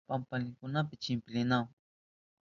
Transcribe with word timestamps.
Pampalinkunapi 0.09 0.95
chumpilinahun. 1.03 1.69